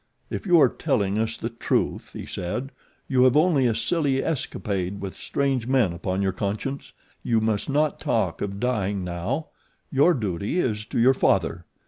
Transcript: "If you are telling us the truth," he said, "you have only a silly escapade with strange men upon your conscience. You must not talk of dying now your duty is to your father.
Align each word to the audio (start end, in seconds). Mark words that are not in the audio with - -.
"If 0.31 0.47
you 0.47 0.59
are 0.59 0.67
telling 0.67 1.19
us 1.19 1.37
the 1.37 1.51
truth," 1.51 2.13
he 2.13 2.25
said, 2.25 2.71
"you 3.07 3.21
have 3.25 3.37
only 3.37 3.67
a 3.67 3.75
silly 3.75 4.23
escapade 4.23 4.99
with 4.99 5.13
strange 5.13 5.67
men 5.67 5.93
upon 5.93 6.23
your 6.23 6.31
conscience. 6.31 6.91
You 7.21 7.39
must 7.39 7.69
not 7.69 7.99
talk 7.99 8.41
of 8.41 8.59
dying 8.59 9.03
now 9.03 9.49
your 9.91 10.15
duty 10.15 10.57
is 10.57 10.85
to 10.85 10.97
your 10.99 11.13
father. 11.13 11.65